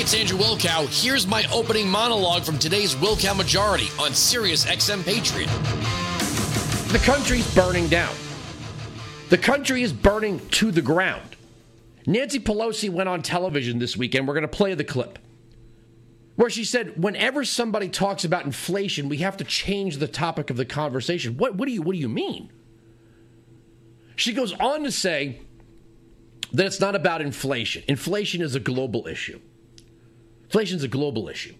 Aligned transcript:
It's 0.00 0.14
Andrew 0.14 0.38
Wilkow. 0.38 0.88
Here's 0.88 1.26
my 1.26 1.44
opening 1.52 1.86
monologue 1.86 2.42
from 2.42 2.58
today's 2.58 2.94
Wilkow 2.94 3.36
Majority 3.36 3.88
on 4.00 4.14
Sirius 4.14 4.64
XM 4.64 5.04
Patriot. 5.04 5.48
The 6.90 6.98
country's 7.04 7.54
burning 7.54 7.86
down. 7.88 8.14
The 9.28 9.36
country 9.36 9.82
is 9.82 9.92
burning 9.92 10.40
to 10.52 10.70
the 10.70 10.80
ground. 10.80 11.36
Nancy 12.06 12.40
Pelosi 12.40 12.88
went 12.88 13.10
on 13.10 13.20
television 13.20 13.78
this 13.78 13.94
weekend. 13.94 14.26
We're 14.26 14.32
going 14.32 14.40
to 14.40 14.48
play 14.48 14.72
the 14.72 14.84
clip 14.84 15.18
where 16.36 16.48
she 16.48 16.64
said, 16.64 17.02
"Whenever 17.02 17.44
somebody 17.44 17.90
talks 17.90 18.24
about 18.24 18.46
inflation, 18.46 19.10
we 19.10 19.18
have 19.18 19.36
to 19.36 19.44
change 19.44 19.98
the 19.98 20.08
topic 20.08 20.48
of 20.48 20.56
the 20.56 20.64
conversation." 20.64 21.36
What, 21.36 21.56
what 21.56 21.66
do 21.66 21.74
you 21.74 21.82
What 21.82 21.92
do 21.92 21.98
you 21.98 22.08
mean? 22.08 22.50
She 24.16 24.32
goes 24.32 24.54
on 24.54 24.82
to 24.84 24.92
say 24.92 25.42
that 26.54 26.64
it's 26.64 26.80
not 26.80 26.94
about 26.96 27.20
inflation. 27.20 27.82
Inflation 27.86 28.40
is 28.40 28.54
a 28.54 28.60
global 28.60 29.06
issue. 29.06 29.40
Inflation 30.50 30.78
is 30.78 30.82
a 30.82 30.88
global 30.88 31.28
issue. 31.28 31.54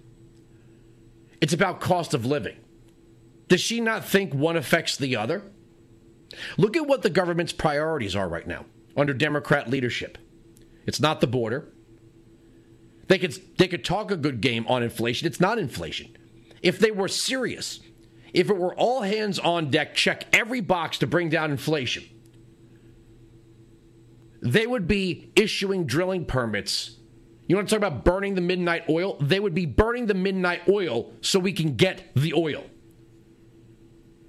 It's 1.41 1.53
about 1.53 1.81
cost 1.81 2.13
of 2.13 2.27
living. 2.27 2.57
Does 3.47 3.61
she 3.61 3.81
not 3.81 4.05
think 4.05 4.35
one 4.35 4.57
affects 4.57 4.97
the 4.97 5.15
other? 5.15 5.45
Look 6.57 6.77
at 6.77 6.89
what 6.89 7.03
the 7.03 7.09
government's 7.09 7.53
priorities 7.53 8.17
are 8.17 8.29
right 8.29 8.49
now 8.49 8.67
under 8.97 9.15
Democrat 9.15 9.71
leadership. 9.71 10.19
It's 10.87 10.99
not 10.99 11.21
the 11.21 11.29
border. 11.29 11.69
They 13.07 13.19
could 13.19 13.39
they 13.59 13.69
could 13.69 13.85
talk 13.85 14.11
a 14.11 14.17
good 14.17 14.41
game 14.41 14.67
on 14.67 14.83
inflation. 14.83 15.29
It's 15.29 15.39
not 15.39 15.57
inflation. 15.57 16.17
If 16.61 16.81
they 16.81 16.91
were 16.91 17.07
serious, 17.07 17.79
if 18.35 18.51
it 18.51 18.57
were 18.57 18.75
all 18.75 19.03
hands 19.03 19.39
on 19.39 19.71
deck, 19.71 19.95
check 19.95 20.25
every 20.33 20.61
box 20.61 20.99
to 20.99 21.07
bring 21.07 21.29
down 21.29 21.53
inflation, 21.53 22.03
they 24.43 24.67
would 24.67 24.89
be 24.89 25.31
issuing 25.37 25.87
drilling 25.87 26.25
permits. 26.25 26.97
You 27.51 27.57
want 27.57 27.69
to 27.69 27.75
talk 27.75 27.85
about 27.85 28.05
burning 28.05 28.37
the 28.37 28.41
midnight 28.41 28.85
oil? 28.89 29.17
They 29.21 29.41
would 29.41 29.55
be 29.55 29.67
burning 29.67 30.07
the 30.07 30.15
midnight 30.15 30.69
oil 30.69 31.11
so 31.21 31.41
we 31.41 31.53
can 31.53 31.75
get 31.75 32.15
the 32.15 32.33
oil. 32.33 32.65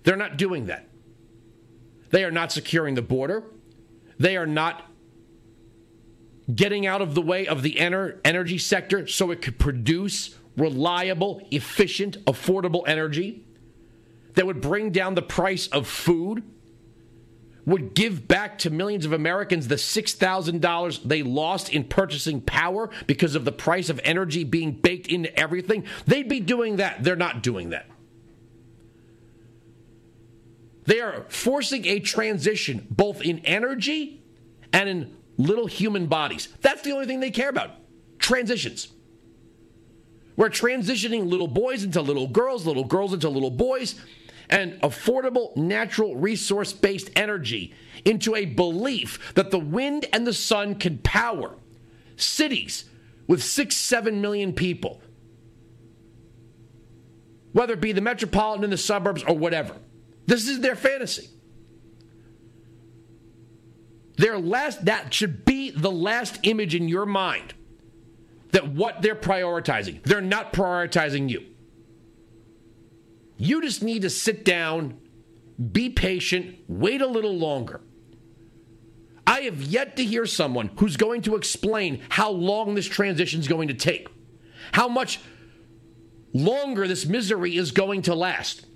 They're 0.02 0.16
not 0.16 0.38
doing 0.38 0.66
that. 0.66 0.90
They 2.10 2.24
are 2.24 2.32
not 2.32 2.52
securing 2.52 2.96
the 2.96 3.04
border. 3.04 3.44
They 4.18 4.38
are 4.38 4.48
not 4.48 4.90
getting 6.56 6.88
out 6.88 7.04
of 7.04 7.14
the 7.14 7.22
way 7.22 7.46
of 7.46 7.62
the 7.62 7.76
ener- 7.76 8.20
energy 8.26 8.58
sector 8.58 9.06
so 9.06 9.30
it 9.30 9.44
could 9.44 9.60
produce 9.60 10.36
reliable, 10.58 11.48
efficient, 11.52 12.26
affordable 12.26 12.82
energy 12.88 13.46
that 14.34 14.48
would 14.48 14.62
bring 14.62 14.90
down 14.90 15.14
the 15.14 15.22
price 15.22 15.68
of 15.68 15.86
food, 15.86 16.42
would 17.66 17.94
give 17.94 18.28
back 18.28 18.58
to 18.60 18.70
millions 18.70 19.06
of 19.06 19.14
Americans 19.14 19.68
the 19.68 19.76
$6,000 19.76 21.04
they 21.04 21.24
lost 21.24 21.70
in 21.70 21.84
purchasing 21.84 22.42
power 22.42 22.90
because 23.08 23.36
of 23.36 23.46
the 23.46 23.52
price 23.52 23.90
of 23.90 24.00
energy 24.04 24.44
being 24.44 24.72
baked 24.72 25.08
into 25.08 25.38
everything. 25.40 25.86
They'd 26.06 26.30
be 26.30 26.40
doing 26.40 26.78
that. 26.78 27.04
They're 27.04 27.16
not 27.16 27.44
doing 27.44 27.70
that. 27.70 27.88
They 30.86 31.00
are 31.00 31.26
forcing 31.30 31.86
a 31.86 32.00
transition 32.00 32.88
both 32.90 33.22
in 33.22 33.40
energy 33.40 34.24
and 34.74 34.90
in 34.90 35.16
little 35.38 35.68
human 35.68 36.08
bodies. 36.08 36.50
That's 36.62 36.82
the 36.82 36.92
only 36.92 37.06
thing 37.06 37.20
they 37.20 37.32
care 37.32 37.50
about 37.50 37.72
transitions. 38.18 38.88
We're 40.36 40.50
transitioning 40.50 41.30
little 41.30 41.48
boys 41.48 41.84
into 41.84 42.02
little 42.02 42.28
girls, 42.28 42.66
little 42.66 42.84
girls 42.84 43.14
into 43.14 43.30
little 43.30 43.52
boys, 43.52 43.96
and 44.52 44.74
affordable 44.82 45.56
natural 45.56 46.16
resource 46.16 46.74
based 46.74 47.10
energy 47.16 47.74
into 48.06 48.36
a 48.36 48.46
belief 48.46 49.34
that 49.36 49.50
the 49.50 49.60
wind 49.60 50.06
and 50.12 50.28
the 50.28 50.34
sun 50.34 50.76
can 50.76 50.98
power 51.00 51.56
cities 52.18 52.86
with 53.28 53.42
six, 53.42 53.78
seven 53.78 54.22
million 54.22 54.54
people, 54.54 55.02
whether 57.54 57.74
it 57.74 57.82
be 57.82 57.94
the 57.94 58.02
metropolitan 58.02 58.66
and 58.66 58.74
the 58.74 58.78
suburbs 58.78 59.24
or 59.24 59.38
whatever. 59.38 59.76
This 60.28 60.48
is 60.48 60.60
their 60.60 60.76
fantasy. 60.76 61.30
Their 64.18 64.38
last 64.38 64.86
that 64.86 65.14
should 65.14 65.46
be 65.46 65.72
the 65.72 65.92
last 65.92 66.40
image 66.44 66.76
in 66.76 66.88
your 66.88 67.06
mind 67.06 67.54
that 68.52 68.68
what 68.68 69.02
they're 69.02 69.16
prioritizing. 69.16 70.04
They're 70.04 70.22
not 70.22 70.54
prioritizing 70.54 71.30
you. 71.30 71.46
You 73.42 73.60
just 73.60 73.82
need 73.82 74.04
to 74.04 74.10
sit 74.12 74.46
down, 74.46 75.00
be 75.72 75.90
patient, 75.90 76.60
wait 76.68 77.02
a 77.02 77.08
little 77.08 77.36
longer. 77.36 77.82
I 79.26 79.42
have 79.42 79.64
yet 79.64 79.96
to 79.98 80.06
hear 80.06 80.28
someone 80.28 80.70
who's 80.78 80.96
going 80.96 81.24
to 81.24 81.36
explain 81.36 82.04
how 82.10 82.30
long 82.30 82.76
this 82.76 82.86
transition 82.86 83.40
is 83.40 83.48
going 83.48 83.70
to 83.70 83.74
take, 83.74 84.10
how 84.74 84.88
much 84.88 85.22
longer 86.34 86.88
this 86.88 87.08
misery 87.08 87.58
is 87.58 87.72
going 87.72 88.04
to 88.04 88.14
last. 88.14 88.68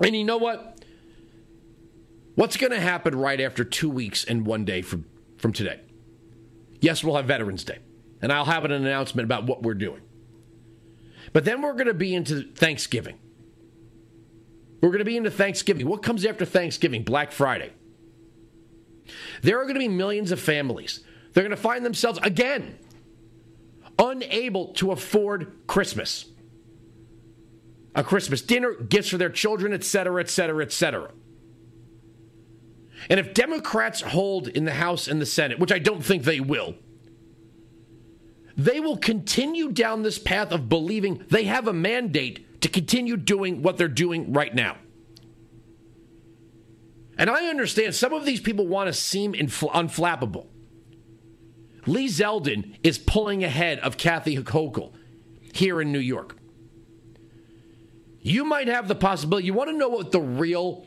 And 0.00 0.14
you 0.14 0.22
know 0.22 0.38
what? 0.38 0.84
What's 2.36 2.56
going 2.56 2.72
to 2.72 2.80
happen 2.80 3.16
right 3.16 3.40
after 3.40 3.64
two 3.64 3.90
weeks 3.90 4.22
and 4.22 4.46
one 4.46 4.64
day 4.64 4.80
from, 4.80 5.06
from 5.38 5.52
today? 5.52 5.80
Yes, 6.80 7.02
we'll 7.02 7.16
have 7.16 7.26
Veterans 7.26 7.64
Day, 7.64 7.78
and 8.22 8.32
I'll 8.32 8.44
have 8.44 8.64
an 8.64 8.70
announcement 8.70 9.24
about 9.24 9.44
what 9.46 9.64
we're 9.64 9.74
doing. 9.74 10.02
But 11.32 11.44
then 11.44 11.62
we're 11.62 11.72
going 11.72 11.88
to 11.88 11.94
be 11.94 12.14
into 12.14 12.44
Thanksgiving. 12.54 13.18
We're 14.84 14.90
going 14.90 14.98
to 14.98 15.06
be 15.06 15.16
into 15.16 15.30
Thanksgiving. 15.30 15.88
What 15.88 16.02
comes 16.02 16.26
after 16.26 16.44
Thanksgiving? 16.44 17.04
Black 17.04 17.32
Friday. 17.32 17.72
There 19.40 19.58
are 19.58 19.62
going 19.62 19.76
to 19.76 19.80
be 19.80 19.88
millions 19.88 20.30
of 20.30 20.38
families. 20.38 21.00
They're 21.32 21.42
going 21.42 21.56
to 21.56 21.56
find 21.56 21.86
themselves 21.86 22.18
again 22.22 22.78
unable 23.98 24.74
to 24.74 24.92
afford 24.92 25.66
Christmas 25.66 26.26
a 27.94 28.04
Christmas 28.04 28.42
dinner, 28.42 28.74
gifts 28.74 29.08
for 29.08 29.16
their 29.16 29.30
children, 29.30 29.72
etc., 29.72 30.20
etc., 30.20 30.62
etc. 30.62 31.12
And 33.08 33.18
if 33.18 33.32
Democrats 33.32 34.02
hold 34.02 34.48
in 34.48 34.66
the 34.66 34.74
House 34.74 35.08
and 35.08 35.18
the 35.18 35.26
Senate, 35.26 35.58
which 35.58 35.72
I 35.72 35.78
don't 35.78 36.04
think 36.04 36.24
they 36.24 36.40
will, 36.40 36.74
they 38.56 38.80
will 38.80 38.98
continue 38.98 39.72
down 39.72 40.02
this 40.02 40.18
path 40.18 40.52
of 40.52 40.68
believing 40.68 41.24
they 41.30 41.44
have 41.44 41.68
a 41.68 41.72
mandate 41.72 42.43
to 42.64 42.68
continue 42.68 43.16
doing 43.16 43.62
what 43.62 43.78
they're 43.78 43.88
doing 43.88 44.32
right 44.32 44.54
now. 44.54 44.76
And 47.16 47.30
I 47.30 47.46
understand 47.46 47.94
some 47.94 48.12
of 48.12 48.24
these 48.24 48.40
people 48.40 48.66
want 48.66 48.88
to 48.88 48.92
seem 48.92 49.32
infl- 49.32 49.72
unflappable. 49.72 50.48
Lee 51.86 52.08
Zeldin 52.08 52.76
is 52.82 52.98
pulling 52.98 53.44
ahead 53.44 53.78
of 53.78 53.96
Kathy 53.96 54.36
Hochul 54.36 54.92
here 55.52 55.80
in 55.80 55.92
New 55.92 56.00
York 56.00 56.36
you 58.24 58.44
might 58.44 58.68
have 58.68 58.88
the 58.88 58.94
possibility. 58.94 59.46
You 59.46 59.52
want 59.52 59.68
to 59.70 59.76
know 59.76 59.90
what 59.90 60.10
the 60.10 60.20
real 60.20 60.86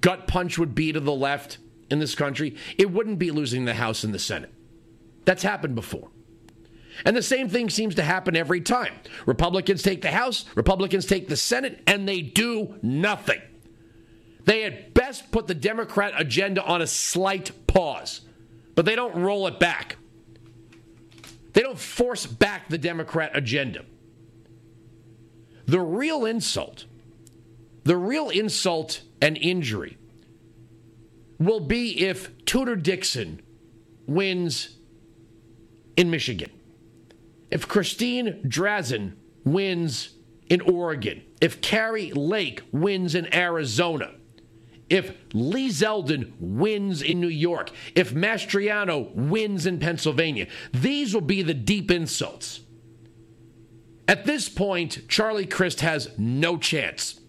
gut 0.00 0.28
punch 0.28 0.58
would 0.58 0.76
be 0.76 0.92
to 0.92 1.00
the 1.00 1.12
left 1.12 1.58
in 1.90 1.98
this 1.98 2.14
country? 2.14 2.56
It 2.78 2.92
wouldn't 2.92 3.18
be 3.18 3.32
losing 3.32 3.64
the 3.64 3.74
House 3.74 4.04
and 4.04 4.14
the 4.14 4.18
Senate. 4.18 4.54
That's 5.24 5.42
happened 5.42 5.74
before. 5.74 6.08
And 7.04 7.16
the 7.16 7.22
same 7.22 7.48
thing 7.48 7.70
seems 7.70 7.94
to 7.96 8.02
happen 8.02 8.36
every 8.36 8.60
time. 8.60 8.92
Republicans 9.26 9.82
take 9.82 10.02
the 10.02 10.10
House, 10.10 10.44
Republicans 10.54 11.06
take 11.06 11.28
the 11.28 11.36
Senate, 11.36 11.82
and 11.86 12.08
they 12.08 12.20
do 12.22 12.76
nothing. 12.82 13.40
They 14.44 14.64
at 14.64 14.94
best 14.94 15.30
put 15.30 15.46
the 15.46 15.54
Democrat 15.54 16.14
agenda 16.16 16.64
on 16.64 16.82
a 16.82 16.86
slight 16.86 17.52
pause, 17.66 18.22
but 18.74 18.84
they 18.84 18.96
don't 18.96 19.14
roll 19.14 19.46
it 19.46 19.60
back. 19.60 19.96
They 21.52 21.62
don't 21.62 21.78
force 21.78 22.26
back 22.26 22.68
the 22.68 22.78
Democrat 22.78 23.32
agenda. 23.34 23.84
The 25.66 25.80
real 25.80 26.24
insult, 26.24 26.86
the 27.84 27.96
real 27.96 28.30
insult 28.30 29.02
and 29.20 29.36
injury 29.36 29.98
will 31.38 31.60
be 31.60 32.06
if 32.06 32.30
Tudor 32.46 32.76
Dixon 32.76 33.42
wins 34.06 34.76
in 35.96 36.10
Michigan, 36.10 36.50
if 37.50 37.68
Christine 37.68 38.42
Drazan 38.46 39.14
wins 39.44 40.14
in 40.48 40.60
Oregon, 40.60 41.22
if 41.40 41.60
Kari 41.60 42.12
Lake 42.12 42.62
wins 42.72 43.14
in 43.14 43.32
Arizona, 43.34 44.14
if 44.88 45.14
Lee 45.34 45.68
Zeldin 45.68 46.32
wins 46.40 47.02
in 47.02 47.20
New 47.20 47.28
York, 47.28 47.70
if 47.94 48.14
Mastriano 48.14 49.14
wins 49.14 49.66
in 49.66 49.78
Pennsylvania. 49.78 50.46
These 50.72 51.12
will 51.12 51.20
be 51.20 51.42
the 51.42 51.54
deep 51.54 51.90
insults. 51.90 52.60
At 54.06 54.24
this 54.24 54.48
point, 54.48 55.06
Charlie 55.08 55.46
Crist 55.46 55.80
has 55.80 56.08
no 56.16 56.56
chance 56.56 57.20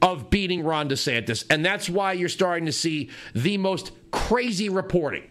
of 0.00 0.30
beating 0.30 0.64
Ron 0.64 0.88
DeSantis. 0.88 1.44
And 1.50 1.64
that's 1.64 1.90
why 1.90 2.12
you're 2.12 2.28
starting 2.28 2.66
to 2.66 2.72
see 2.72 3.10
the 3.34 3.58
most 3.58 3.92
crazy 4.10 4.68
reporting. 4.68 5.28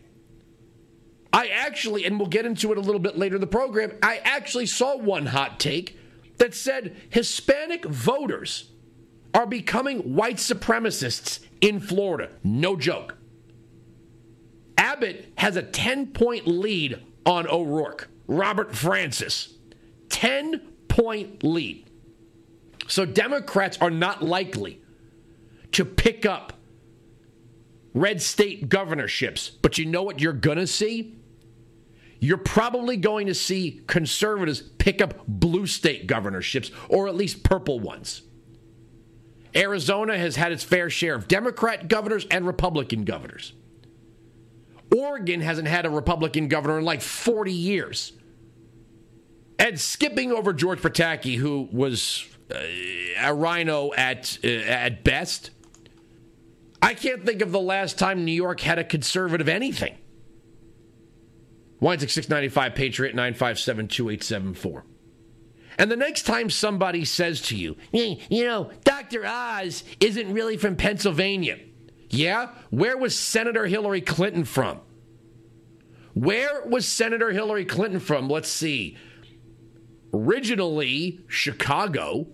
Actually, 1.67 2.05
and 2.05 2.17
we'll 2.17 2.29
get 2.29 2.45
into 2.45 2.71
it 2.71 2.77
a 2.77 2.81
little 2.81 2.99
bit 2.99 3.17
later 3.17 3.35
in 3.35 3.41
the 3.41 3.47
program, 3.47 3.91
I 4.01 4.21
actually 4.23 4.67
saw 4.67 4.95
one 4.95 5.25
hot 5.25 5.59
take 5.59 5.99
that 6.37 6.55
said 6.55 6.95
Hispanic 7.09 7.83
voters 7.83 8.71
are 9.33 9.45
becoming 9.45 10.15
white 10.15 10.37
supremacists 10.37 11.39
in 11.59 11.81
Florida. 11.81 12.29
No 12.41 12.77
joke. 12.77 13.17
Abbott 14.77 15.33
has 15.37 15.57
a 15.57 15.61
10 15.61 16.13
point 16.13 16.47
lead 16.47 17.03
on 17.25 17.45
O'Rourke. 17.47 18.07
Robert 18.27 18.73
Francis. 18.73 19.53
10 20.07 20.61
point 20.87 21.43
lead. 21.43 21.85
So 22.87 23.05
Democrats 23.05 23.77
are 23.81 23.91
not 23.91 24.23
likely 24.23 24.81
to 25.73 25.83
pick 25.83 26.25
up 26.25 26.53
red 27.93 28.21
state 28.21 28.69
governorships. 28.69 29.49
But 29.49 29.77
you 29.77 29.85
know 29.85 30.03
what 30.03 30.21
you're 30.21 30.31
going 30.31 30.59
to 30.59 30.67
see? 30.67 31.17
You're 32.19 32.37
probably 32.37 32.97
going 32.97 33.27
to 33.27 33.35
see 33.35 33.81
conservatives 33.87 34.61
pick 34.61 35.01
up 35.01 35.25
blue 35.27 35.67
state 35.67 36.07
governorships, 36.07 36.71
or 36.89 37.07
at 37.07 37.15
least 37.15 37.43
purple 37.43 37.79
ones. 37.79 38.23
Arizona 39.55 40.17
has 40.17 40.35
had 40.35 40.51
its 40.51 40.63
fair 40.63 40.89
share 40.89 41.15
of 41.15 41.27
Democrat 41.27 41.87
governors 41.87 42.25
and 42.29 42.45
Republican 42.45 43.05
governors. 43.05 43.53
Oregon 44.95 45.41
hasn't 45.41 45.67
had 45.67 45.85
a 45.85 45.89
Republican 45.89 46.47
governor 46.47 46.79
in 46.79 46.85
like 46.85 47.01
40 47.01 47.51
years. 47.51 48.13
And 49.59 49.79
skipping 49.79 50.31
over 50.31 50.53
George 50.53 50.79
Pataki, 50.79 51.37
who 51.37 51.67
was 51.71 52.25
uh, 52.53 52.59
a 53.19 53.33
rhino 53.33 53.91
at, 53.93 54.37
uh, 54.43 54.47
at 54.47 55.03
best, 55.03 55.49
I 56.81 56.93
can't 56.93 57.25
think 57.25 57.41
of 57.41 57.51
the 57.51 57.59
last 57.59 57.97
time 57.97 58.23
New 58.23 58.31
York 58.31 58.59
had 58.61 58.77
a 58.79 58.83
conservative 58.83 59.49
anything. 59.49 59.97
Weinzig 61.79 62.09
695 62.09 62.75
Patriot 62.75 63.15
957 63.15 63.87
2874. 63.87 64.85
And 65.79 65.91
the 65.91 65.95
next 65.95 66.23
time 66.23 66.49
somebody 66.49 67.05
says 67.05 67.41
to 67.43 67.55
you, 67.55 67.77
you 67.91 68.45
know, 68.45 68.71
Dr. 68.83 69.25
Oz 69.25 69.83
isn't 69.99 70.33
really 70.33 70.57
from 70.57 70.75
Pennsylvania. 70.75 71.59
Yeah? 72.09 72.49
Where 72.71 72.97
was 72.97 73.17
Senator 73.17 73.67
Hillary 73.67 74.01
Clinton 74.01 74.43
from? 74.43 74.79
Where 76.15 76.65
was 76.65 76.87
Senator 76.87 77.31
Hillary 77.31 77.65
Clinton 77.65 77.99
from? 77.99 78.27
Let's 78.27 78.49
see. 78.49 78.97
Originally, 80.11 81.19
Chicago. 81.27 82.27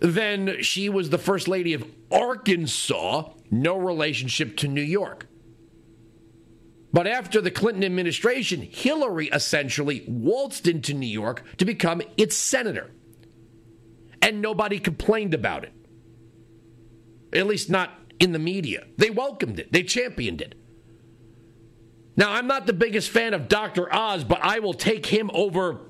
Then 0.00 0.60
she 0.60 0.88
was 0.88 1.10
the 1.10 1.18
First 1.18 1.46
Lady 1.46 1.72
of 1.72 1.84
Arkansas, 2.10 3.30
no 3.50 3.76
relationship 3.76 4.56
to 4.56 4.68
New 4.68 4.82
York. 4.82 5.28
But 6.96 7.06
after 7.06 7.42
the 7.42 7.50
Clinton 7.50 7.84
administration, 7.84 8.62
Hillary 8.62 9.26
essentially 9.26 10.02
waltzed 10.08 10.66
into 10.66 10.94
New 10.94 11.06
York 11.06 11.44
to 11.58 11.66
become 11.66 12.00
its 12.16 12.34
senator. 12.34 12.90
And 14.22 14.40
nobody 14.40 14.78
complained 14.78 15.34
about 15.34 15.64
it. 15.64 15.74
At 17.34 17.46
least 17.48 17.68
not 17.68 17.90
in 18.18 18.32
the 18.32 18.38
media. 18.38 18.86
They 18.96 19.10
welcomed 19.10 19.60
it, 19.60 19.74
they 19.74 19.82
championed 19.82 20.40
it. 20.40 20.54
Now, 22.16 22.32
I'm 22.32 22.46
not 22.46 22.66
the 22.66 22.72
biggest 22.72 23.10
fan 23.10 23.34
of 23.34 23.46
Dr. 23.46 23.94
Oz, 23.94 24.24
but 24.24 24.42
I 24.42 24.60
will 24.60 24.72
take 24.72 25.04
him 25.04 25.30
over 25.34 25.80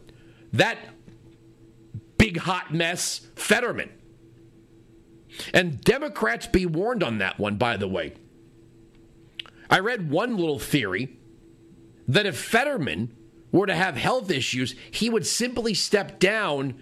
that 0.55 0.77
big 2.19 2.37
hot 2.39 2.75
mess, 2.75 3.29
Fetterman. 3.37 3.91
And 5.55 5.81
Democrats 5.83 6.49
be 6.49 6.67
warned 6.67 7.05
on 7.05 7.19
that 7.19 7.39
one, 7.39 7.59
by 7.59 7.77
the 7.77 7.87
way. 7.87 8.15
I 9.71 9.81
read 9.81 10.11
one 10.11 10.37
little 10.37 10.59
theory 10.59 11.17
that 12.09 12.27
if 12.27 12.39
Fetterman 12.39 13.15
were 13.53 13.67
to 13.67 13.75
have 13.75 13.97
health 13.97 14.31
issues, 14.31 14.75
he 14.91 15.11
would 15.11 15.27
simply 15.27 15.75
step 15.75 16.19
down 16.19 16.75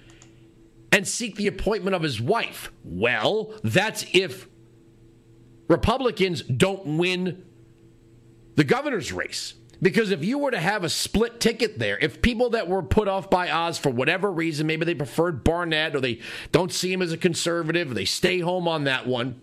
and 0.93 1.07
seek 1.07 1.37
the 1.37 1.47
appointment 1.47 1.95
of 1.95 2.03
his 2.03 2.21
wife. 2.21 2.71
Well, 2.85 3.55
that's 3.63 4.07
if 4.13 4.49
Republicans 5.69 6.43
don't 6.43 6.99
win 6.99 7.45
the 8.57 8.65
governor's 8.65 9.13
race. 9.13 9.55
Because 9.83 10.11
if 10.11 10.25
you 10.25 10.39
were 10.39 10.51
to 10.51 10.61
have 10.61 10.85
a 10.85 10.89
split 10.89 11.41
ticket 11.41 11.79
there, 11.79 11.99
if 11.99 12.23
people 12.23 12.51
that 12.51 12.69
were 12.69 12.83
put 12.83 13.09
off 13.09 13.29
by 13.29 13.51
Oz 13.51 13.77
for 13.77 13.91
whatever 13.91 14.33
reason, 14.33 14.67
maybe 14.67 14.85
they 14.85 14.95
preferred 14.95 15.45
Barnett 15.45 15.95
or 15.95 16.01
they 16.01 16.21
don't 16.53 16.73
see 16.73 16.93
him 16.93 17.03
as 17.03 17.13
a 17.13 17.19
conservative, 17.19 17.93
they 17.93 18.05
stay 18.05 18.39
home 18.39 18.67
on 18.67 18.85
that 18.85 19.07
one, 19.07 19.43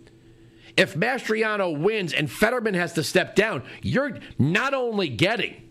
if 0.82 0.96
Mastriano 0.96 1.80
wins 1.80 2.12
and 2.12 2.30
Fetterman 2.30 2.74
has 2.74 2.94
to 2.94 3.04
step 3.04 3.36
down, 3.36 3.62
you're 3.84 4.18
not 4.40 4.74
only 4.74 5.10
getting 5.10 5.70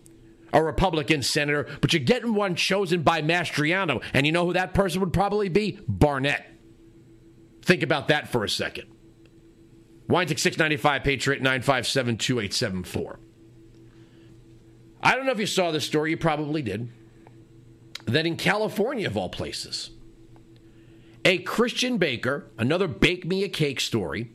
a 0.53 0.63
Republican 0.63 1.21
senator, 1.21 1.67
but 1.81 1.91
you're 1.91 2.01
getting 2.01 2.33
one 2.33 2.55
chosen 2.55 3.03
by 3.03 3.21
Mastriano. 3.21 4.01
And 4.13 4.25
you 4.25 4.31
know 4.31 4.45
who 4.45 4.53
that 4.53 4.73
person 4.73 5.01
would 5.01 5.11
probably 5.11 5.49
be? 5.49 5.79
Barnett. 5.85 6.49
Think 7.61 7.83
about 7.83 8.07
that 8.07 8.29
for 8.29 8.45
a 8.45 8.49
second. 8.49 8.87
Weinzig 10.07 10.39
695 10.39 11.03
Patriot 11.03 11.41
957 11.41 12.17
2874. 12.17 13.19
I 15.03 15.15
don't 15.15 15.25
know 15.25 15.33
if 15.33 15.39
you 15.39 15.45
saw 15.45 15.71
this 15.71 15.85
story, 15.85 16.11
you 16.11 16.17
probably 16.17 16.61
did. 16.61 16.89
That 18.05 18.25
in 18.25 18.37
California, 18.37 19.07
of 19.07 19.17
all 19.17 19.29
places, 19.29 19.91
a 21.25 21.39
Christian 21.39 21.97
baker, 21.97 22.49
another 22.57 22.87
bake 22.87 23.25
me 23.25 23.43
a 23.43 23.49
cake 23.49 23.81
story, 23.81 24.31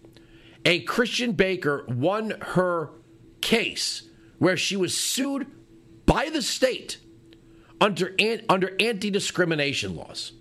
a 0.66 0.80
Christian 0.80 1.30
baker 1.32 1.86
won 1.88 2.30
her 2.40 2.90
case 3.40 4.10
where 4.38 4.56
she 4.56 4.76
was 4.76 4.98
sued 4.98 5.46
by 6.04 6.28
the 6.28 6.42
state 6.42 6.98
under, 7.80 8.16
under 8.48 8.74
anti 8.80 9.08
discrimination 9.08 9.94
laws. 9.94 10.32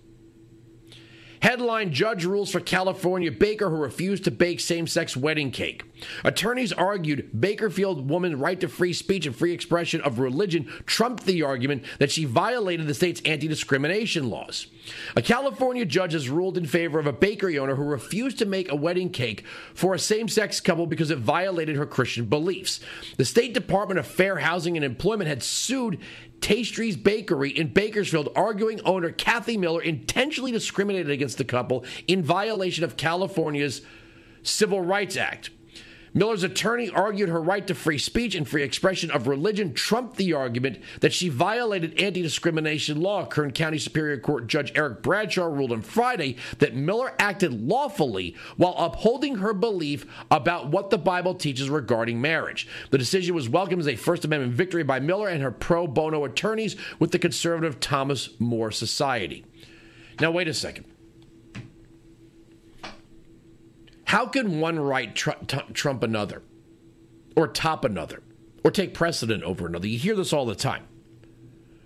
Headline 1.40 1.92
Judge 1.92 2.24
rules 2.24 2.50
for 2.50 2.60
California 2.60 3.30
baker 3.30 3.70
who 3.70 3.76
refused 3.76 4.24
to 4.24 4.30
bake 4.30 4.60
same 4.60 4.86
sex 4.86 5.16
wedding 5.16 5.50
cake. 5.50 5.84
Attorneys 6.24 6.72
argued 6.72 7.30
Bakersfield 7.38 8.08
woman's 8.08 8.36
right 8.36 8.60
to 8.60 8.68
free 8.68 8.92
speech 8.92 9.26
and 9.26 9.34
free 9.34 9.52
expression 9.52 10.00
of 10.00 10.18
religion 10.18 10.70
trumped 10.86 11.24
the 11.24 11.42
argument 11.42 11.84
that 11.98 12.10
she 12.10 12.24
violated 12.24 12.86
the 12.86 12.94
state's 12.94 13.22
anti 13.24 13.48
discrimination 13.48 14.28
laws. 14.30 14.66
A 15.16 15.22
California 15.22 15.84
judge 15.84 16.12
has 16.12 16.28
ruled 16.28 16.56
in 16.56 16.66
favor 16.66 16.98
of 16.98 17.06
a 17.06 17.12
bakery 17.12 17.58
owner 17.58 17.74
who 17.74 17.82
refused 17.82 18.38
to 18.38 18.46
make 18.46 18.70
a 18.70 18.76
wedding 18.76 19.10
cake 19.10 19.44
for 19.74 19.94
a 19.94 19.98
same 19.98 20.28
sex 20.28 20.60
couple 20.60 20.86
because 20.86 21.10
it 21.10 21.18
violated 21.18 21.76
her 21.76 21.86
Christian 21.86 22.26
beliefs. 22.26 22.80
The 23.16 23.24
State 23.24 23.54
Department 23.54 23.98
of 23.98 24.06
Fair 24.06 24.38
Housing 24.38 24.76
and 24.76 24.84
Employment 24.84 25.28
had 25.28 25.42
sued 25.42 25.98
Tastries 26.40 26.96
Bakery 26.96 27.50
in 27.50 27.72
Bakersfield, 27.72 28.28
arguing 28.36 28.80
owner 28.82 29.10
Cathy 29.10 29.56
Miller 29.56 29.82
intentionally 29.82 30.52
discriminated 30.52 31.10
against 31.10 31.38
the 31.38 31.44
couple 31.44 31.84
in 32.06 32.22
violation 32.22 32.84
of 32.84 32.96
California's 32.96 33.82
Civil 34.42 34.80
Rights 34.80 35.16
Act. 35.16 35.50
Miller's 36.16 36.42
attorney 36.42 36.88
argued 36.88 37.28
her 37.28 37.42
right 37.42 37.66
to 37.66 37.74
free 37.74 37.98
speech 37.98 38.34
and 38.34 38.48
free 38.48 38.62
expression 38.62 39.10
of 39.10 39.26
religion 39.26 39.74
trumped 39.74 40.16
the 40.16 40.32
argument 40.32 40.78
that 41.00 41.12
she 41.12 41.28
violated 41.28 42.00
anti 42.00 42.22
discrimination 42.22 43.02
law. 43.02 43.26
Kern 43.26 43.52
County 43.52 43.76
Superior 43.76 44.18
Court 44.18 44.46
Judge 44.46 44.72
Eric 44.74 45.02
Bradshaw 45.02 45.44
ruled 45.44 45.72
on 45.72 45.82
Friday 45.82 46.38
that 46.58 46.74
Miller 46.74 47.12
acted 47.18 47.68
lawfully 47.68 48.34
while 48.56 48.74
upholding 48.78 49.36
her 49.36 49.52
belief 49.52 50.06
about 50.30 50.68
what 50.70 50.88
the 50.88 50.96
Bible 50.96 51.34
teaches 51.34 51.68
regarding 51.68 52.18
marriage. 52.18 52.66
The 52.90 52.96
decision 52.96 53.34
was 53.34 53.50
welcomed 53.50 53.80
as 53.80 53.88
a 53.88 53.96
First 53.96 54.24
Amendment 54.24 54.54
victory 54.54 54.84
by 54.84 55.00
Miller 55.00 55.28
and 55.28 55.42
her 55.42 55.50
pro 55.50 55.86
bono 55.86 56.24
attorneys 56.24 56.76
with 56.98 57.12
the 57.12 57.18
conservative 57.18 57.78
Thomas 57.78 58.30
More 58.38 58.70
Society. 58.70 59.44
Now, 60.18 60.30
wait 60.30 60.48
a 60.48 60.54
second. 60.54 60.86
How 64.06 64.26
can 64.26 64.60
one 64.60 64.78
right 64.78 65.14
tr- 65.14 65.30
t- 65.46 65.58
trump 65.74 66.02
another, 66.02 66.42
or 67.36 67.48
top 67.48 67.84
another, 67.84 68.22
or 68.64 68.70
take 68.70 68.94
precedent 68.94 69.42
over 69.42 69.66
another? 69.66 69.88
You 69.88 69.98
hear 69.98 70.16
this 70.16 70.32
all 70.32 70.46
the 70.46 70.54
time. 70.54 70.86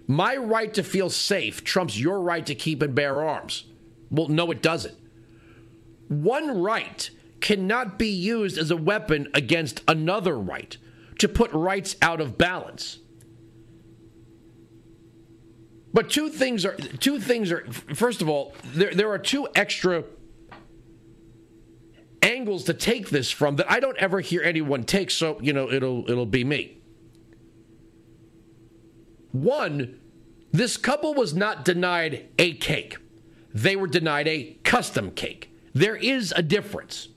My 0.06 0.36
right 0.36 0.72
to 0.74 0.82
feel 0.82 1.08
safe 1.08 1.64
trumps 1.64 1.98
your 1.98 2.20
right 2.20 2.44
to 2.46 2.54
keep 2.54 2.82
and 2.82 2.94
bear 2.94 3.22
arms. 3.22 3.64
Well, 4.10 4.28
no, 4.28 4.50
it 4.50 4.60
doesn't. 4.60 4.98
One 6.08 6.60
right 6.60 7.08
cannot 7.40 7.98
be 7.98 8.08
used 8.08 8.58
as 8.58 8.70
a 8.70 8.76
weapon 8.76 9.28
against 9.32 9.82
another 9.88 10.38
right 10.38 10.76
to 11.20 11.28
put 11.28 11.50
rights 11.52 11.96
out 12.02 12.20
of 12.20 12.36
balance. 12.36 12.98
But 15.94 16.10
two 16.10 16.28
things 16.28 16.66
are 16.66 16.76
two 16.76 17.18
things 17.18 17.50
are 17.50 17.64
first 17.94 18.20
of 18.20 18.28
all, 18.28 18.54
there 18.74 18.94
there 18.94 19.10
are 19.10 19.18
two 19.18 19.48
extra 19.54 20.04
angles 22.50 22.64
to 22.64 22.74
take 22.74 23.10
this 23.10 23.30
from 23.30 23.56
that 23.56 23.70
I 23.70 23.78
don't 23.78 23.96
ever 23.98 24.18
hear 24.18 24.42
anyone 24.42 24.82
take, 24.82 25.12
so 25.12 25.38
you 25.40 25.52
know 25.52 25.70
it'll 25.70 26.10
it'll 26.10 26.26
be 26.26 26.42
me. 26.42 26.78
One, 29.30 30.00
this 30.50 30.76
couple 30.76 31.14
was 31.14 31.32
not 31.32 31.64
denied 31.64 32.28
a 32.40 32.54
cake. 32.54 32.96
They 33.54 33.76
were 33.76 33.86
denied 33.86 34.26
a 34.26 34.58
custom 34.64 35.12
cake. 35.12 35.54
There 35.72 35.94
is 35.94 36.32
a 36.34 36.42
difference. 36.42 37.08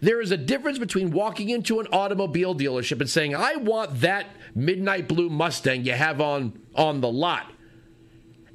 There 0.00 0.20
is 0.20 0.30
a 0.30 0.36
difference 0.36 0.78
between 0.78 1.10
walking 1.10 1.48
into 1.48 1.80
an 1.80 1.88
automobile 1.92 2.54
dealership 2.54 3.00
and 3.00 3.10
saying, 3.10 3.34
"I 3.34 3.56
want 3.56 4.00
that 4.02 4.26
midnight 4.54 5.08
blue 5.08 5.28
Mustang 5.28 5.84
you 5.84 5.92
have 5.92 6.20
on 6.20 6.52
on 6.76 7.00
the 7.00 7.10
lot." 7.10 7.50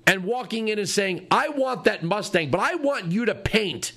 And 0.06 0.24
walking 0.24 0.70
in 0.70 0.80
and 0.80 0.88
saying, 0.88 1.28
"I 1.30 1.50
want 1.50 1.84
that 1.84 2.02
Mustang, 2.02 2.50
but 2.50 2.62
I 2.62 2.76
want 2.76 3.12
you 3.12 3.26
to 3.26 3.36
paint 3.36 3.92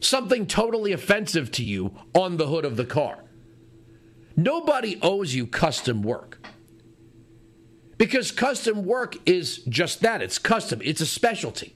something 0.00 0.46
totally 0.46 0.92
offensive 0.92 1.50
to 1.52 1.64
you 1.64 1.92
on 2.14 2.36
the 2.36 2.46
hood 2.46 2.64
of 2.64 2.76
the 2.76 2.84
car. 2.84 3.24
Nobody 4.36 4.98
owes 5.02 5.34
you 5.34 5.46
custom 5.46 6.02
work. 6.02 6.38
Because 7.96 8.30
custom 8.30 8.84
work 8.84 9.16
is 9.26 9.58
just 9.68 10.00
that 10.02 10.22
it's 10.22 10.38
custom, 10.38 10.80
it's 10.84 11.00
a 11.00 11.06
specialty. 11.06 11.74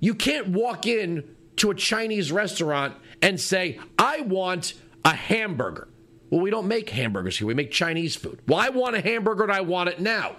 You 0.00 0.14
can't 0.14 0.48
walk 0.48 0.86
in 0.86 1.24
to 1.56 1.70
a 1.70 1.74
Chinese 1.74 2.30
restaurant 2.30 2.94
and 3.20 3.40
say, 3.40 3.80
I 3.98 4.20
want 4.20 4.74
a 5.04 5.14
hamburger. 5.14 5.88
Well, 6.30 6.40
we 6.40 6.50
don't 6.50 6.68
make 6.68 6.90
hamburgers 6.90 7.38
here. 7.38 7.48
We 7.48 7.54
make 7.54 7.72
Chinese 7.72 8.14
food. 8.14 8.40
Well, 8.46 8.60
I 8.60 8.68
want 8.68 8.94
a 8.94 9.00
hamburger 9.00 9.42
and 9.42 9.52
I 9.52 9.62
want 9.62 9.88
it 9.88 10.00
now. 10.00 10.36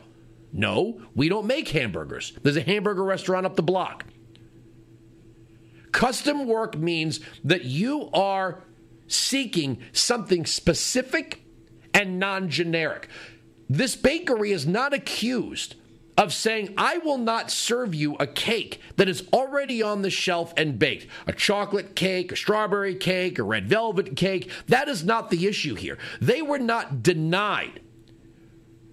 No, 0.53 1.01
we 1.15 1.29
don't 1.29 1.45
make 1.45 1.67
hamburgers. 1.69 2.33
There's 2.41 2.57
a 2.57 2.61
hamburger 2.61 3.03
restaurant 3.03 3.45
up 3.45 3.55
the 3.55 3.63
block. 3.63 4.05
Custom 5.91 6.47
work 6.47 6.77
means 6.77 7.19
that 7.43 7.65
you 7.65 8.09
are 8.13 8.61
seeking 9.07 9.79
something 9.91 10.45
specific 10.45 11.43
and 11.93 12.19
non 12.19 12.49
generic. 12.49 13.09
This 13.69 13.95
bakery 13.95 14.51
is 14.51 14.65
not 14.65 14.93
accused 14.93 15.75
of 16.17 16.33
saying, 16.33 16.73
I 16.77 16.97
will 16.97 17.17
not 17.17 17.49
serve 17.49 17.95
you 17.95 18.15
a 18.15 18.27
cake 18.27 18.81
that 18.97 19.07
is 19.07 19.23
already 19.31 19.81
on 19.81 20.01
the 20.01 20.09
shelf 20.09 20.53
and 20.57 20.77
baked. 20.77 21.07
A 21.27 21.31
chocolate 21.31 21.95
cake, 21.95 22.31
a 22.31 22.35
strawberry 22.35 22.95
cake, 22.95 23.39
a 23.39 23.43
red 23.43 23.69
velvet 23.69 24.17
cake. 24.17 24.51
That 24.67 24.89
is 24.89 25.03
not 25.03 25.29
the 25.29 25.47
issue 25.47 25.75
here. 25.75 25.97
They 26.19 26.41
were 26.41 26.59
not 26.59 27.01
denied 27.01 27.79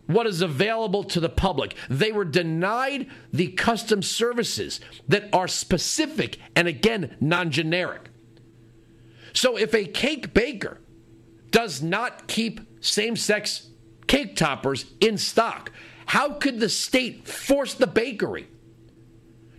what 0.06 0.26
is 0.26 0.40
available 0.40 1.04
to 1.04 1.20
the 1.20 1.28
public. 1.28 1.74
They 1.88 2.12
were 2.12 2.24
denied 2.24 3.08
the 3.32 3.48
custom 3.48 4.02
services 4.02 4.80
that 5.08 5.28
are 5.32 5.48
specific 5.48 6.38
and, 6.54 6.68
again, 6.68 7.16
non 7.20 7.50
generic. 7.50 8.10
So 9.32 9.56
if 9.56 9.74
a 9.74 9.84
cake 9.84 10.32
baker 10.32 10.80
does 11.50 11.82
not 11.82 12.26
keep 12.26 12.60
same 12.80 13.16
sex 13.16 13.68
cake 14.06 14.36
toppers 14.36 14.86
in 15.00 15.18
stock, 15.18 15.72
how 16.06 16.34
could 16.34 16.60
the 16.60 16.68
state 16.68 17.26
force 17.26 17.74
the 17.74 17.86
bakery 17.86 18.46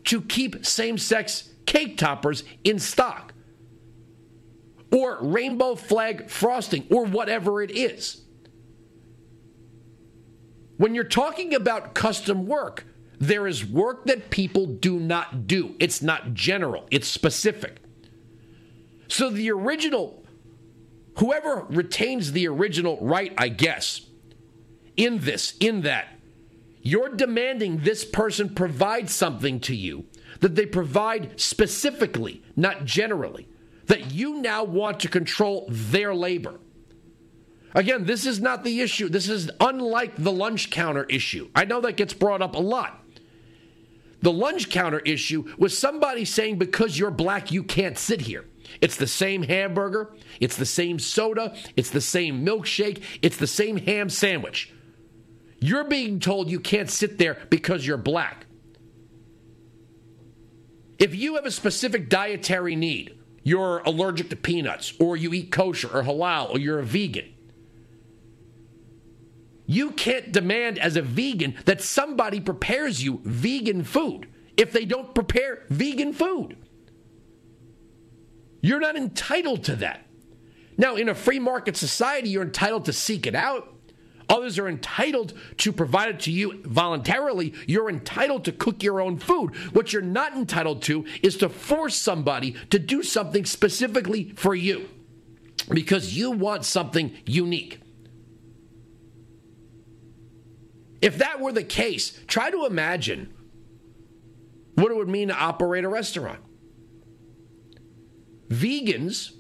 to 0.06 0.22
keep 0.22 0.66
same 0.66 0.98
sex 0.98 1.50
cake 1.66 1.98
toppers 1.98 2.44
in 2.64 2.80
stock? 2.80 3.34
Or 4.92 5.18
rainbow 5.22 5.76
flag 5.76 6.30
frosting, 6.30 6.88
or 6.90 7.06
whatever 7.06 7.62
it 7.62 7.72
is. 7.72 8.22
When 10.78 10.94
you're 10.94 11.04
talking 11.04 11.54
about 11.54 11.94
custom 11.94 12.46
work, 12.46 12.86
there 13.20 13.48
is 13.48 13.66
work 13.66 14.06
that 14.06 14.30
people 14.30 14.68
do 14.68 15.00
not 15.00 15.48
do. 15.48 15.76
It's 15.80 16.02
not 16.02 16.34
general, 16.34 16.88
it's 16.92 17.08
specific. 17.08 17.78
So 19.08 19.30
the 19.30 19.50
original, 19.52 20.24
whoever 21.18 21.66
retains 21.70 22.32
the 22.32 22.48
original 22.48 22.98
right, 23.02 23.34
I 23.38 23.50
guess, 23.50 24.02
in 24.96 25.20
this, 25.20 25.56
in 25.60 25.82
that, 25.82 26.08
you're 26.82 27.10
demanding 27.10 27.80
this 27.80 28.06
person 28.06 28.54
provide 28.54 29.10
something 29.10 29.60
to 29.62 29.76
you 29.76 30.06
that 30.40 30.56
they 30.56 30.66
provide 30.66 31.40
specifically, 31.40 32.44
not 32.56 32.86
generally, 32.86 33.48
that 33.88 34.12
you 34.12 34.42
now 34.42 34.64
want 34.64 35.00
to 35.00 35.08
control 35.08 35.66
their 35.70 36.14
labor. 36.14 36.60
Again, 37.74 38.06
this 38.06 38.26
is 38.26 38.40
not 38.40 38.64
the 38.64 38.82
issue. 38.82 39.10
This 39.10 39.30
is 39.30 39.50
unlike 39.60 40.16
the 40.18 40.32
lunch 40.32 40.70
counter 40.70 41.04
issue. 41.06 41.50
I 41.56 41.66
know 41.66 41.82
that 41.82 41.98
gets 41.98 42.14
brought 42.14 42.42
up 42.42 42.56
a 42.56 42.60
lot. 42.60 43.04
The 44.22 44.32
lunch 44.32 44.70
counter 44.70 45.00
issue 45.00 45.54
was 45.58 45.78
somebody 45.78 46.26
saying 46.26 46.58
because 46.58 46.98
you're 46.98 47.12
black, 47.12 47.52
you 47.52 47.64
can't 47.64 47.98
sit 47.98 48.22
here. 48.22 48.46
It's 48.82 48.98
the 48.98 49.08
same 49.08 49.44
hamburger, 49.44 50.14
it's 50.40 50.58
the 50.58 50.66
same 50.66 51.00
soda, 51.00 51.56
it's 51.76 51.90
the 51.90 52.02
same 52.02 52.46
milkshake, 52.46 53.02
it's 53.22 53.38
the 53.38 53.48
same 53.48 53.78
ham 53.78 54.10
sandwich. 54.10 54.74
You're 55.60 55.86
being 55.86 56.20
told 56.20 56.50
you 56.50 56.60
can't 56.60 56.90
sit 56.90 57.18
there 57.18 57.38
because 57.50 57.86
you're 57.86 57.98
black. 57.98 58.46
If 61.00 61.16
you 61.16 61.36
have 61.36 61.46
a 61.46 61.52
specific 61.52 62.10
dietary 62.10 62.76
need, 62.76 63.18
you're 63.44 63.80
allergic 63.86 64.30
to 64.32 64.36
peanuts, 64.36 64.94
or 65.00 65.16
you 65.16 65.34
eat 65.34 65.52
kosher 65.52 65.88
or 65.88 66.04
halal, 66.04 66.50
or 66.50 66.60
you're 66.60 66.80
a 66.80 66.84
vegan, 66.84 67.34
you 69.68 69.92
can't 69.92 70.32
demand 70.32 70.80
as 70.80 70.96
a 70.96 71.02
vegan 71.02 71.56
that 71.66 71.82
somebody 71.82 72.40
prepares 72.40 73.04
you 73.04 73.22
vegan 73.24 73.84
food 73.84 74.28
if 74.56 74.72
they 74.72 74.86
don't 74.86 75.14
prepare 75.14 75.64
vegan 75.70 76.14
food. 76.14 76.58
You're 78.62 78.80
not 78.80 78.96
entitled 78.96 79.66
to 79.66 79.76
that. 79.76 80.06
Now, 80.78 80.96
in 80.96 81.10
a 81.10 81.16
free 81.16 81.40
market 81.40 81.76
society, 81.76 82.30
you're 82.30 82.44
entitled 82.44 82.86
to 82.86 82.94
seek 82.94 83.28
it 83.28 83.36
out. 83.36 83.74
Others 84.30 84.60
are 84.60 84.68
entitled 84.68 85.34
to 85.58 85.72
provide 85.72 86.10
it 86.10 86.20
to 86.22 86.32
you 86.32 86.62
voluntarily. 86.64 87.54
You're 87.66 87.90
entitled 87.90 88.46
to 88.46 88.52
cook 88.52 88.84
your 88.84 89.02
own 89.02 89.18
food. 89.18 89.56
What 89.74 89.94
you're 89.94 90.02
not 90.02 90.34
entitled 90.34 90.82
to 90.84 91.06
is 91.22 91.38
to 91.38 91.50
force 91.50 91.96
somebody 91.96 92.56
to 92.70 92.80
do 92.80 93.04
something 93.04 93.46
specifically 93.46 94.34
for 94.36 94.54
you 94.54 94.90
because 95.70 96.18
you 96.18 96.32
want 96.32 96.66
something 96.66 97.14
unique. 97.26 97.80
If 101.02 101.18
that 101.20 101.40
were 101.40 101.52
the 101.52 101.64
case, 101.64 102.20
try 102.28 102.50
to 102.50 102.66
imagine 102.66 103.34
what 104.76 104.92
it 104.92 104.98
would 104.98 105.10
mean 105.10 105.30
to 105.30 105.36
operate 105.36 105.84
a 105.84 105.90
restaurant. 105.90 106.40
Vegans 108.50 109.32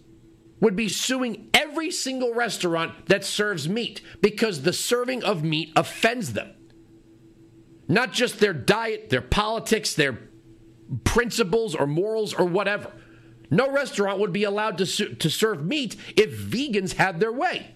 would 0.59 0.75
be 0.75 0.89
suing 0.89 1.49
every 1.53 1.91
single 1.91 2.33
restaurant 2.33 3.07
that 3.07 3.23
serves 3.23 3.69
meat 3.69 4.01
because 4.21 4.63
the 4.63 4.73
serving 4.73 5.23
of 5.23 5.43
meat 5.43 5.71
offends 5.75 6.33
them. 6.33 6.53
Not 7.87 8.11
just 8.11 8.39
their 8.39 8.53
diet, 8.53 9.09
their 9.09 9.21
politics, 9.21 9.93
their 9.93 10.19
principles 11.03 11.75
or 11.75 11.87
morals 11.87 12.33
or 12.33 12.45
whatever. 12.45 12.91
No 13.49 13.71
restaurant 13.71 14.19
would 14.19 14.33
be 14.33 14.43
allowed 14.43 14.77
to, 14.79 14.85
su- 14.85 15.13
to 15.15 15.29
serve 15.29 15.65
meat 15.65 15.95
if 16.17 16.37
vegans 16.37 16.93
had 16.93 17.19
their 17.19 17.31
way. 17.31 17.75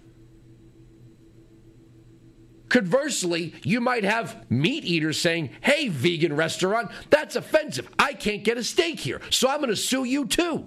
Conversely, 2.71 3.53
you 3.63 3.81
might 3.81 4.05
have 4.05 4.49
meat 4.49 4.85
eaters 4.85 5.19
saying, 5.19 5.49
Hey, 5.59 5.89
vegan 5.89 6.33
restaurant, 6.33 6.89
that's 7.09 7.35
offensive. 7.35 7.89
I 7.99 8.13
can't 8.13 8.45
get 8.45 8.57
a 8.57 8.63
steak 8.63 8.97
here, 8.97 9.19
so 9.29 9.49
I'm 9.49 9.57
going 9.57 9.71
to 9.71 9.75
sue 9.75 10.05
you 10.05 10.25
too. 10.25 10.65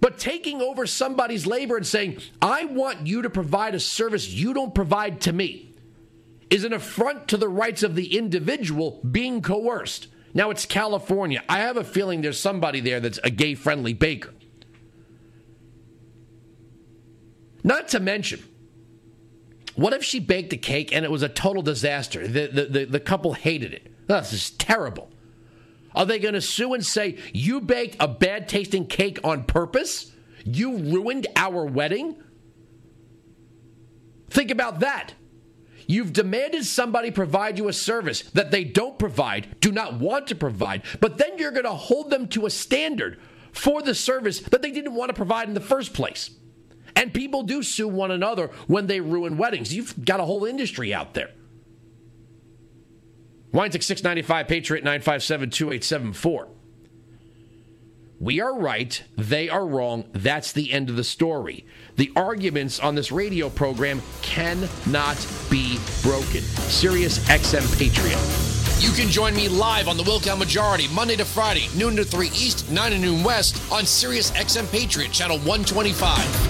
But 0.00 0.18
taking 0.18 0.60
over 0.60 0.84
somebody's 0.84 1.46
labor 1.46 1.76
and 1.76 1.86
saying, 1.86 2.18
I 2.42 2.64
want 2.64 3.06
you 3.06 3.22
to 3.22 3.30
provide 3.30 3.76
a 3.76 3.80
service 3.80 4.28
you 4.28 4.52
don't 4.52 4.74
provide 4.74 5.20
to 5.22 5.32
me, 5.32 5.76
is 6.50 6.64
an 6.64 6.72
affront 6.72 7.28
to 7.28 7.36
the 7.36 7.48
rights 7.48 7.84
of 7.84 7.94
the 7.94 8.18
individual 8.18 9.00
being 9.08 9.42
coerced. 9.42 10.08
Now 10.34 10.50
it's 10.50 10.66
California. 10.66 11.44
I 11.48 11.60
have 11.60 11.76
a 11.76 11.84
feeling 11.84 12.22
there's 12.22 12.40
somebody 12.40 12.80
there 12.80 12.98
that's 12.98 13.20
a 13.22 13.30
gay 13.30 13.54
friendly 13.54 13.94
baker. 13.94 14.34
Not 17.62 17.86
to 17.88 18.00
mention, 18.00 18.42
what 19.78 19.92
if 19.92 20.02
she 20.02 20.18
baked 20.18 20.52
a 20.52 20.56
cake 20.56 20.92
and 20.92 21.04
it 21.04 21.10
was 21.10 21.22
a 21.22 21.28
total 21.28 21.62
disaster? 21.62 22.26
The, 22.26 22.48
the, 22.48 22.64
the, 22.64 22.84
the 22.86 23.00
couple 23.00 23.34
hated 23.34 23.72
it. 23.72 23.86
Oh, 24.08 24.18
this 24.18 24.32
is 24.32 24.50
terrible. 24.50 25.08
Are 25.94 26.04
they 26.04 26.18
going 26.18 26.34
to 26.34 26.40
sue 26.40 26.74
and 26.74 26.84
say, 26.84 27.16
you 27.32 27.60
baked 27.60 27.96
a 28.00 28.08
bad 28.08 28.48
tasting 28.48 28.86
cake 28.86 29.20
on 29.22 29.44
purpose? 29.44 30.10
You 30.44 30.78
ruined 30.78 31.28
our 31.36 31.64
wedding? 31.64 32.16
Think 34.30 34.50
about 34.50 34.80
that. 34.80 35.14
You've 35.86 36.12
demanded 36.12 36.64
somebody 36.64 37.12
provide 37.12 37.56
you 37.56 37.68
a 37.68 37.72
service 37.72 38.22
that 38.32 38.50
they 38.50 38.64
don't 38.64 38.98
provide, 38.98 39.60
do 39.60 39.70
not 39.70 40.00
want 40.00 40.26
to 40.26 40.34
provide, 40.34 40.82
but 40.98 41.18
then 41.18 41.38
you're 41.38 41.52
going 41.52 41.62
to 41.62 41.70
hold 41.70 42.10
them 42.10 42.26
to 42.30 42.46
a 42.46 42.50
standard 42.50 43.20
for 43.52 43.80
the 43.80 43.94
service 43.94 44.40
that 44.40 44.60
they 44.60 44.72
didn't 44.72 44.94
want 44.94 45.10
to 45.10 45.14
provide 45.14 45.46
in 45.46 45.54
the 45.54 45.60
first 45.60 45.94
place. 45.94 46.30
And 46.98 47.14
people 47.14 47.44
do 47.44 47.62
sue 47.62 47.86
one 47.86 48.10
another 48.10 48.50
when 48.66 48.88
they 48.88 49.00
ruin 49.00 49.38
weddings. 49.38 49.72
You've 49.72 50.04
got 50.04 50.18
a 50.18 50.24
whole 50.24 50.44
industry 50.44 50.92
out 50.92 51.14
there. 51.14 51.30
Weinzig 53.52 53.84
695, 53.84 54.48
Patriot 54.48 54.82
957 54.82 55.50
2874. 55.50 56.48
We 58.18 58.40
are 58.40 58.58
right, 58.58 59.00
they 59.16 59.48
are 59.48 59.64
wrong. 59.64 60.06
That's 60.12 60.50
the 60.50 60.72
end 60.72 60.90
of 60.90 60.96
the 60.96 61.04
story. 61.04 61.64
The 61.94 62.10
arguments 62.16 62.80
on 62.80 62.96
this 62.96 63.12
radio 63.12 63.48
program 63.48 64.02
cannot 64.22 65.24
be 65.48 65.78
broken. 66.02 66.42
Sirius 66.42 67.20
XM 67.28 67.78
Patriot. 67.78 68.18
You 68.80 68.90
can 68.90 69.08
join 69.08 69.36
me 69.36 69.48
live 69.48 69.86
on 69.86 69.96
the 69.96 70.02
Wilkow 70.02 70.36
Majority 70.36 70.88
Monday 70.92 71.14
to 71.14 71.24
Friday, 71.24 71.68
noon 71.76 71.94
to 71.94 72.04
3 72.04 72.26
East, 72.28 72.68
9 72.72 72.90
to 72.90 72.98
noon 72.98 73.22
West 73.22 73.62
on 73.70 73.86
Sirius 73.86 74.32
XM 74.32 74.68
Patriot, 74.72 75.12
channel 75.12 75.38
125. 75.38 76.47